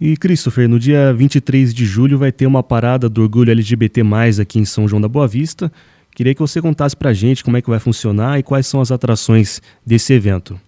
E 0.00 0.16
Christopher, 0.16 0.68
no 0.68 0.78
dia 0.78 1.12
23 1.12 1.72
de 1.72 1.84
julho 1.84 2.18
vai 2.18 2.32
ter 2.32 2.46
uma 2.46 2.62
parada 2.62 3.08
do 3.08 3.22
orgulho 3.22 3.52
LGBT+, 3.52 4.02
aqui 4.40 4.58
em 4.58 4.64
São 4.64 4.88
João 4.88 5.00
da 5.00 5.08
Boa 5.08 5.26
Vista. 5.26 5.70
Queria 6.14 6.34
que 6.34 6.40
você 6.40 6.62
contasse 6.62 6.96
para 6.96 7.10
a 7.10 7.14
gente 7.14 7.42
como 7.42 7.56
é 7.56 7.62
que 7.62 7.68
vai 7.68 7.80
funcionar 7.80 8.38
e 8.38 8.42
quais 8.42 8.66
são 8.66 8.80
as 8.80 8.92
atrações 8.92 9.60
desse 9.84 10.12
evento. 10.12 10.60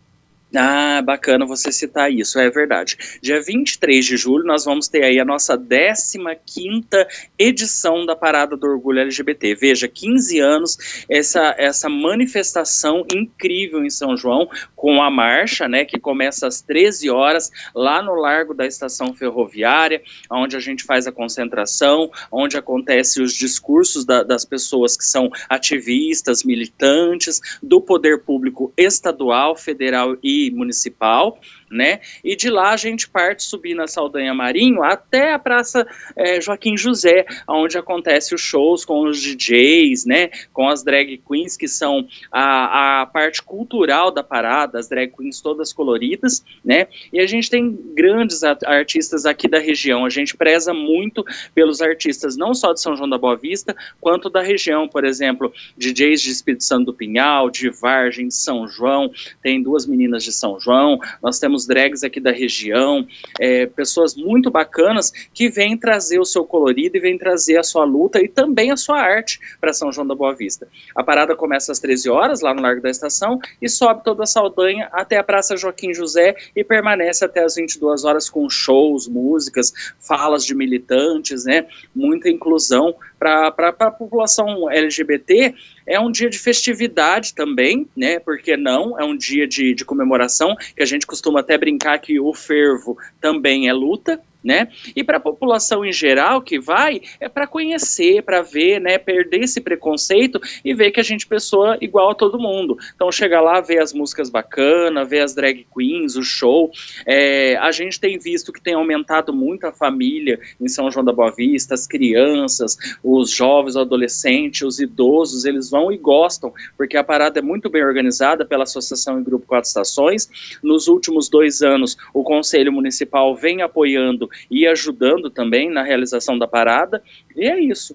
Ah, 0.59 1.03
bacana 1.03 1.45
você 1.45 1.71
citar 1.71 2.11
isso, 2.11 2.39
é 2.39 2.49
verdade. 2.49 2.97
Dia 3.21 3.43
23 3.43 4.05
de 4.05 4.17
julho 4.17 4.45
nós 4.47 4.65
vamos 4.65 4.89
ter 4.89 5.05
aí 5.05 5.21
a 5.21 5.25
nossa 5.25 5.59
15ª 5.59 7.07
edição 7.39 8.07
da 8.07 8.17
Parada 8.17 8.57
do 8.57 8.67
Orgulho 8.67 9.01
LGBT. 9.01 9.55
Veja, 9.55 9.87
15 9.87 10.39
anos, 10.39 11.05
essa, 11.11 11.55
essa 11.59 11.91
manifestação 11.91 13.05
incrível 13.15 13.85
em 13.85 13.91
São 13.91 14.17
João, 14.17 14.49
com 14.75 15.03
a 15.03 15.11
marcha, 15.11 15.69
né, 15.69 15.85
que 15.85 15.99
começa 15.99 16.47
às 16.47 16.63
13 16.63 17.11
horas, 17.11 17.51
lá 17.75 18.03
no 18.03 18.15
Largo 18.15 18.55
da 18.55 18.67
Estação 18.67 19.13
Ferroviária, 19.15 20.01
onde 20.31 20.57
a 20.57 20.61
gente 20.61 20.85
faz 20.85 21.07
a 21.07 21.13
concentração, 21.13 22.11
onde 22.33 22.57
acontecem 22.57 23.23
os 23.23 23.35
discursos 23.35 24.05
da, 24.05 24.23
das 24.23 24.45
pessoas 24.45 24.97
que 24.97 25.05
são 25.05 25.31
ativistas, 25.49 26.45
militantes, 26.45 27.41
do 27.63 27.81
poder 27.81 28.23
público 28.23 28.73
estadual, 28.77 29.55
federal 29.55 30.17
e 30.23 30.46
municipal, 30.51 31.39
né? 31.71 32.01
E 32.23 32.37
de 32.37 32.51
lá 32.51 32.73
a 32.73 32.77
gente 32.77 33.09
parte 33.09 33.43
subir 33.43 33.75
na 33.75 33.87
Saldanha 33.87 34.33
Marinho 34.35 34.83
até 34.83 35.33
a 35.33 35.39
Praça 35.39 35.87
é, 36.15 36.41
Joaquim 36.41 36.77
José, 36.77 37.27
onde 37.49 37.77
acontece 37.77 38.35
os 38.35 38.41
shows 38.41 38.85
com 38.85 39.05
os 39.07 39.21
DJs, 39.21 40.05
né? 40.05 40.31
Com 40.53 40.69
as 40.69 40.83
drag 40.83 41.21
queens 41.27 41.57
que 41.57 41.69
são 41.69 42.07
a, 42.31 43.03
a 43.03 43.07
parte 43.07 43.43
cultural 43.43 44.11
da 44.11 44.23
parada, 44.23 44.79
as 44.79 44.89
drag 44.89 45.13
queens 45.17 45.41
todas 45.41 45.73
coloridas, 45.73 46.45
né? 46.65 46.87
E 47.13 47.21
a 47.21 47.27
gente 47.27 47.51
tem 47.51 47.73
grandes 47.95 48.43
artistas 48.43 49.27
aqui 49.27 49.49
da 49.49 49.59
região. 49.59 50.05
A 50.05 50.11
gente 50.11 50.37
preza 50.37 50.73
muito 50.73 51.25
pelos 51.55 51.81
artistas 51.81 52.37
não 52.37 52.55
só 52.55 52.73
de 52.73 52.81
São 52.81 52.97
João 52.97 53.09
da 53.09 53.19
Boa 53.19 53.37
Vista, 53.37 53.77
quanto 54.01 54.31
da 54.31 54.43
região, 54.43 54.89
por 54.89 55.05
exemplo, 55.05 55.53
DJs 55.77 56.21
de 56.23 56.31
Espírito 56.31 56.65
Santo 56.65 56.87
do 56.87 56.95
Pinhal, 56.95 57.51
de 57.51 57.71
Vargem, 57.71 58.29
de 58.29 58.35
São 58.35 58.69
João, 58.69 59.11
tem 59.43 59.63
duas 59.63 59.87
meninas 59.87 60.23
de 60.23 60.33
São 60.33 60.59
João, 60.61 60.99
nós 61.23 61.39
temos 61.39 61.56
temos 61.57 61.67
drags 61.67 62.05
aqui 62.05 62.21
da 62.21 62.31
região, 62.31 63.07
é, 63.41 63.67
pessoas 63.67 64.15
muito 64.15 64.51
bacanas 64.51 65.11
que 65.33 65.49
vêm 65.49 65.77
trazer 65.77 66.19
o 66.19 66.25
seu 66.25 66.45
colorido 66.45 66.97
e 66.97 67.01
vêm 67.01 67.17
trazer 67.17 67.57
a 67.57 67.63
sua 67.63 67.85
luta 67.85 68.21
e 68.23 68.29
também 68.29 68.71
a 68.71 68.77
sua 68.77 69.01
arte 69.01 69.41
para 69.59 69.73
São 69.73 69.91
João 69.91 70.07
da 70.07 70.15
Boa 70.15 70.35
Vista. 70.35 70.69
A 70.95 71.03
parada 71.03 71.35
começa 71.35 71.73
às 71.73 71.79
13 71.79 72.11
horas, 72.11 72.41
lá 72.43 72.53
no 72.53 72.61
Largo 72.61 72.83
da 72.83 72.91
Estação, 72.91 73.39
e 73.61 73.69
sobe 73.69 74.05
toda 74.05 74.25
a 74.25 74.27
Saldanha 74.27 74.89
até 74.93 75.17
a 75.17 75.25
Praça 75.25 75.57
Joaquim 75.57 75.95
José 75.95 76.35
e 76.55 76.63
permanece 76.63 77.25
até 77.25 77.43
as 77.43 77.55
22 77.55 78.05
horas 78.05 78.29
com 78.29 78.49
shows, 78.51 79.09
músicas, 79.09 79.73
falas 79.99 80.45
de 80.45 80.55
militantes, 80.55 81.45
né? 81.45 81.67
Muita 81.95 82.29
inclusão 82.29 82.95
para 83.19 83.49
a 83.79 83.91
população 83.91 84.71
LGBT 84.71 85.55
é 85.87 86.01
um 86.01 86.11
dia 86.11 86.29
de 86.29 86.39
festividade 86.39 87.35
também, 87.35 87.89
né? 87.97 88.19
Porque 88.19 88.57
não? 88.57 88.99
É 88.99 89.05
um 89.05 89.17
dia 89.17 89.47
de, 89.47 89.75
de 89.75 89.85
comemoração, 89.85 90.57
que 90.75 90.83
a 90.83 90.87
gente 90.87 91.07
costuma 91.07 91.41
até 91.41 91.57
brincar 91.57 91.99
que 91.99 92.19
o 92.19 92.35
fervo 92.35 92.99
também 93.21 93.69
é 93.69 93.73
luta, 93.73 94.21
né? 94.47 94.69
E 94.95 95.03
para 95.03 95.17
a 95.17 95.21
população 95.21 95.85
em 95.85 95.93
geral 95.93 96.41
que 96.41 96.59
vai, 96.61 97.03
é 97.19 97.29
para 97.29 97.47
conhecer, 97.47 98.23
para 98.23 98.41
ver, 98.41 98.81
né? 98.81 98.97
Perder 98.97 99.43
esse 99.43 99.61
preconceito 99.61 100.41
e 100.65 100.73
ver 100.73 100.93
que 100.93 101.01
a 101.01 101.03
gente 101.03 101.27
pessoa 101.27 101.77
igual 101.81 102.11
a 102.11 102.15
todo 102.15 102.39
mundo. 102.39 102.79
Então 102.95 103.11
chegar 103.11 103.41
lá, 103.41 103.61
ver 103.61 103.81
as 103.81 103.93
músicas 103.93 104.31
bacanas, 104.31 105.09
ver 105.09 105.21
as 105.21 105.35
drag 105.35 105.67
queens, 105.77 106.17
o 106.17 106.23
show. 106.23 106.71
É, 107.05 107.57
a 107.57 107.73
gente 107.73 107.99
tem 107.99 108.19
visto 108.19 108.53
que 108.53 108.63
tem 108.63 108.75
aumentado 108.75 109.33
muito 109.33 109.67
a 109.67 109.73
família 109.73 110.39
em 110.61 110.69
São 110.69 110.91
João 110.91 111.05
da 111.05 111.13
Boa 111.13 111.33
Vista, 111.33 111.75
as 111.75 111.87
crianças, 111.87 112.77
os 113.03 113.31
jovens, 113.31 113.71
os 113.71 113.77
adolescentes, 113.77 114.63
os 114.63 114.79
idosos, 114.79 115.45
eles 115.45 115.69
vão 115.69 115.91
e 115.91 115.97
gostam, 115.97 116.53
porque 116.77 116.97
a 116.97 117.03
parada 117.03 117.41
é 117.41 117.43
muito 117.43 117.69
bem 117.69 117.85
organizada 117.85 118.45
pela 118.45 118.63
Associação 118.63 119.21
e 119.21 119.25
Grupo 119.25 119.47
Quatro 119.47 119.67
Estações. 119.67 120.31
Nos 120.63 120.87
últimos 120.87 121.29
dois 121.29 121.63
anos, 121.63 121.97
o 122.15 122.23
Conselho 122.23 122.73
Municipal 122.73 123.35
vem 123.35 123.63
apoiando 123.63 124.29
e 124.51 124.67
ajudando 124.67 125.31
também 125.31 125.71
na 125.71 125.83
realização 125.83 126.39
da 126.39 126.47
parada, 126.47 127.03
e 127.35 127.47
é 127.47 127.61
isso. 127.61 127.95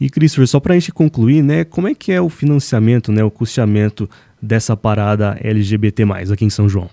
E 0.00 0.10
Christopher, 0.10 0.48
só 0.48 0.58
para 0.58 0.74
a 0.74 0.78
gente 0.78 0.92
concluir, 0.92 1.42
né, 1.42 1.64
como 1.64 1.86
é 1.86 1.94
que 1.94 2.10
é 2.10 2.20
o 2.20 2.28
financiamento, 2.28 3.12
né, 3.12 3.22
o 3.22 3.30
custeamento 3.30 4.08
dessa 4.40 4.76
parada 4.76 5.38
LGBT+, 5.40 6.02
aqui 6.32 6.44
em 6.44 6.50
São 6.50 6.68
João? 6.68 6.90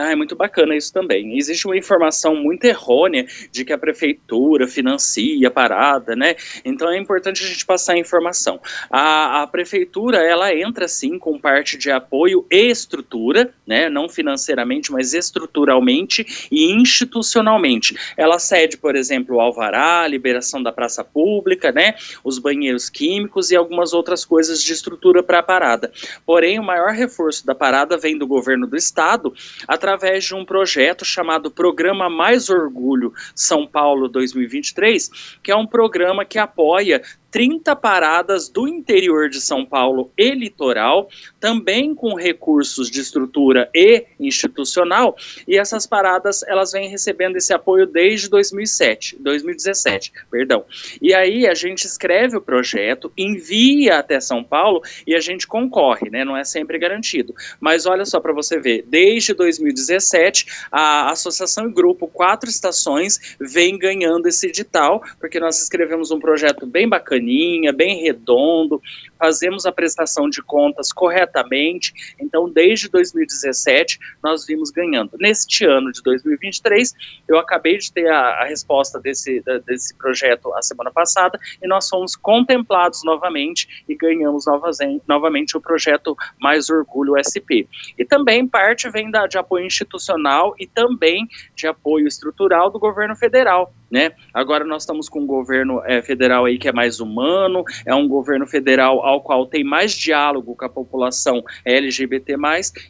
Ah, 0.00 0.12
é 0.12 0.14
muito 0.14 0.36
bacana 0.36 0.76
isso 0.76 0.92
também. 0.92 1.36
Existe 1.36 1.66
uma 1.66 1.76
informação 1.76 2.36
muito 2.36 2.64
errônea 2.64 3.26
de 3.50 3.64
que 3.64 3.72
a 3.72 3.78
prefeitura 3.78 4.68
financia 4.68 5.48
a 5.48 5.50
parada, 5.50 6.14
né? 6.14 6.36
Então 6.64 6.88
é 6.88 6.96
importante 6.96 7.42
a 7.42 7.46
gente 7.48 7.66
passar 7.66 7.94
a 7.94 7.98
informação. 7.98 8.60
A, 8.88 9.42
a 9.42 9.46
prefeitura, 9.48 10.18
ela 10.18 10.54
entra 10.54 10.86
sim 10.86 11.18
com 11.18 11.36
parte 11.36 11.76
de 11.76 11.90
apoio 11.90 12.46
e 12.48 12.70
estrutura, 12.70 13.52
né? 13.66 13.88
Não 13.88 14.08
financeiramente, 14.08 14.92
mas 14.92 15.14
estruturalmente 15.14 16.48
e 16.48 16.70
institucionalmente. 16.72 17.96
Ela 18.16 18.38
cede, 18.38 18.76
por 18.76 18.94
exemplo, 18.94 19.36
o 19.36 19.40
alvará, 19.40 20.02
a 20.02 20.08
liberação 20.08 20.62
da 20.62 20.70
praça 20.70 21.02
pública, 21.02 21.72
né? 21.72 21.94
Os 22.22 22.38
banheiros 22.38 22.88
químicos 22.88 23.50
e 23.50 23.56
algumas 23.56 23.92
outras 23.92 24.24
coisas 24.24 24.62
de 24.62 24.72
estrutura 24.72 25.24
para 25.24 25.40
a 25.40 25.42
parada. 25.42 25.90
Porém, 26.24 26.60
o 26.60 26.62
maior 26.62 26.92
reforço 26.92 27.44
da 27.44 27.54
parada 27.54 27.98
vem 27.98 28.16
do 28.16 28.28
governo 28.28 28.64
do 28.64 28.76
estado, 28.76 29.34
através 29.66 29.87
através 29.88 30.24
de 30.24 30.34
um 30.34 30.44
projeto 30.44 31.02
chamado 31.02 31.50
Programa 31.50 32.10
Mais 32.10 32.50
Orgulho 32.50 33.10
São 33.34 33.66
Paulo 33.66 34.06
2023, 34.06 35.38
que 35.42 35.50
é 35.50 35.56
um 35.56 35.66
programa 35.66 36.26
que 36.26 36.38
apoia 36.38 37.00
30 37.30 37.76
paradas 37.76 38.48
do 38.48 38.66
interior 38.66 39.28
de 39.28 39.40
São 39.40 39.64
Paulo 39.64 40.10
e 40.16 40.30
litoral, 40.30 41.08
também 41.38 41.94
com 41.94 42.14
recursos 42.14 42.90
de 42.90 43.00
estrutura 43.00 43.68
e 43.74 44.06
institucional, 44.18 45.16
e 45.46 45.56
essas 45.56 45.86
paradas 45.86 46.42
elas 46.44 46.72
vêm 46.72 46.88
recebendo 46.88 47.36
esse 47.36 47.52
apoio 47.52 47.86
desde 47.86 48.28
2007, 48.28 49.16
2017, 49.20 50.12
perdão. 50.30 50.64
E 51.00 51.14
aí 51.14 51.46
a 51.46 51.54
gente 51.54 51.84
escreve 51.84 52.36
o 52.36 52.40
projeto, 52.40 53.12
envia 53.16 53.98
até 53.98 54.20
São 54.20 54.42
Paulo 54.42 54.82
e 55.06 55.14
a 55.14 55.20
gente 55.20 55.46
concorre, 55.46 56.10
né? 56.10 56.24
Não 56.24 56.36
é 56.36 56.44
sempre 56.44 56.78
garantido. 56.78 57.34
Mas 57.60 57.86
olha 57.86 58.04
só 58.04 58.20
para 58.20 58.32
você 58.32 58.58
ver, 58.58 58.84
desde 58.86 59.34
2017 59.34 60.46
a 60.70 61.10
associação 61.10 61.68
e 61.68 61.72
grupo 61.72 62.08
Quatro 62.08 62.48
Estações 62.48 63.36
vem 63.40 63.78
ganhando 63.78 64.26
esse 64.28 64.46
edital, 64.46 65.02
porque 65.20 65.38
nós 65.38 65.62
escrevemos 65.62 66.10
um 66.10 66.18
projeto 66.18 66.66
bem 66.66 66.88
bacaninha, 67.18 67.72
bem 67.72 68.00
redondo, 68.00 68.80
fazemos 69.18 69.66
a 69.66 69.72
prestação 69.72 70.28
de 70.28 70.40
contas 70.42 70.92
corretamente. 70.92 71.92
Então, 72.20 72.48
desde 72.48 72.88
2017, 72.88 73.98
nós 74.22 74.46
vimos 74.46 74.70
ganhando. 74.70 75.16
Neste 75.18 75.64
ano 75.64 75.90
de 75.92 76.02
2023, 76.02 76.94
eu 77.28 77.38
acabei 77.38 77.78
de 77.78 77.92
ter 77.92 78.08
a, 78.08 78.42
a 78.42 78.44
resposta 78.44 79.00
desse, 79.00 79.40
da, 79.40 79.58
desse 79.58 79.94
projeto 79.96 80.52
a 80.54 80.62
semana 80.62 80.90
passada 80.90 81.38
e 81.62 81.66
nós 81.66 81.88
fomos 81.88 82.14
contemplados 82.14 83.02
novamente 83.04 83.84
e 83.88 83.94
ganhamos 83.94 84.46
novas, 84.46 84.78
novamente 85.06 85.56
o 85.56 85.60
projeto 85.60 86.16
Mais 86.40 86.70
Orgulho 86.70 87.14
SP. 87.18 87.66
E 87.98 88.04
também 88.04 88.46
parte 88.46 88.88
vem 88.90 89.10
da, 89.10 89.26
de 89.26 89.36
apoio 89.36 89.66
institucional 89.66 90.54
e 90.58 90.66
também 90.66 91.28
de 91.54 91.66
apoio 91.66 92.06
estrutural 92.06 92.70
do 92.70 92.78
governo 92.78 93.16
federal. 93.16 93.72
Né? 93.90 94.12
Agora 94.34 94.64
nós 94.64 94.82
estamos 94.82 95.08
com 95.08 95.20
um 95.20 95.26
governo 95.26 95.82
é, 95.84 96.02
federal 96.02 96.44
aí 96.44 96.58
que 96.58 96.68
é 96.68 96.72
mais 96.72 97.00
humano, 97.00 97.64
é 97.86 97.94
um 97.94 98.06
governo 98.06 98.46
federal 98.46 99.04
ao 99.04 99.22
qual 99.22 99.46
tem 99.46 99.64
mais 99.64 99.92
diálogo 99.92 100.54
com 100.54 100.64
a 100.64 100.68
população 100.68 101.42
LGBT+, 101.64 102.36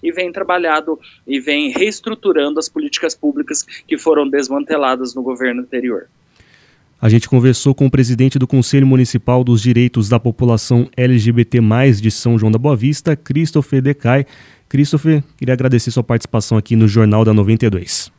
e 0.03 0.13
vem 0.13 0.33
trabalhado 0.33 0.99
e 1.27 1.39
vem 1.39 1.71
reestruturando 1.71 2.59
as 2.59 2.69
políticas 2.69 3.15
públicas 3.15 3.63
que 3.87 3.97
foram 3.97 4.29
desmanteladas 4.29 5.15
no 5.15 5.23
governo 5.23 5.63
anterior. 5.63 6.09
A 7.01 7.09
gente 7.09 7.29
conversou 7.29 7.77
com 7.77 7.87
o 7.87 7.91
presidente 7.91 8.41
do 8.41 8.47
Conselho 8.47 8.85
Municipal 8.85 9.45
dos 9.45 9.63
Direitos 9.63 10.09
da 10.09 10.19
População 10.19 10.89
LGBT+, 10.97 11.61
de 12.01 12.11
São 12.11 12.37
João 12.37 12.51
da 12.51 12.59
Boa 12.59 12.75
Vista, 12.75 13.15
Christopher 13.15 13.81
Decay. 13.81 14.27
Christopher, 14.69 15.23
queria 15.37 15.55
agradecer 15.55 15.93
sua 15.93 16.03
participação 16.03 16.59
aqui 16.59 16.75
no 16.75 16.89
Jornal 16.89 17.25
da 17.25 17.33
92. 17.33 18.18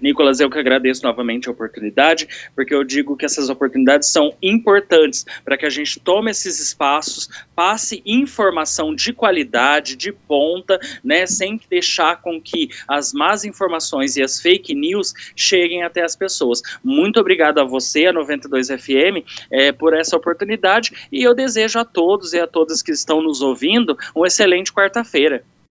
Nicolas, 0.00 0.40
eu 0.40 0.50
que 0.50 0.58
agradeço 0.58 1.02
novamente 1.04 1.48
a 1.48 1.52
oportunidade, 1.52 2.28
porque 2.54 2.74
eu 2.74 2.82
digo 2.84 3.16
que 3.16 3.24
essas 3.24 3.48
oportunidades 3.48 4.10
são 4.10 4.34
importantes 4.42 5.26
para 5.44 5.56
que 5.56 5.66
a 5.66 5.70
gente 5.70 6.00
tome 6.00 6.30
esses 6.30 6.60
espaços, 6.60 7.28
passe 7.54 8.02
informação 8.04 8.94
de 8.94 9.12
qualidade, 9.12 9.96
de 9.96 10.12
ponta, 10.12 10.78
né, 11.04 11.26
sem 11.26 11.60
deixar 11.68 12.20
com 12.22 12.40
que 12.40 12.70
as 12.88 13.12
más 13.12 13.44
informações 13.44 14.16
e 14.16 14.22
as 14.22 14.40
fake 14.40 14.74
news 14.74 15.12
cheguem 15.36 15.82
até 15.82 16.02
as 16.02 16.16
pessoas. 16.16 16.62
Muito 16.82 17.20
obrigado 17.20 17.58
a 17.58 17.64
você, 17.64 18.06
a 18.06 18.12
92 18.12 18.68
FM, 18.68 19.24
é, 19.50 19.72
por 19.72 19.94
essa 19.94 20.16
oportunidade 20.16 21.08
e 21.12 21.22
eu 21.22 21.34
desejo 21.34 21.78
a 21.78 21.84
todos 21.84 22.32
e 22.32 22.40
a 22.40 22.46
todas 22.46 22.82
que 22.82 22.92
estão 22.92 23.22
nos 23.22 23.42
ouvindo 23.42 23.96
uma 24.14 24.26
excelente 24.26 24.72
quarta-feira. 24.72 25.44